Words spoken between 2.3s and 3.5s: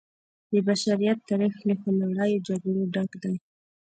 جګړو ډک دی.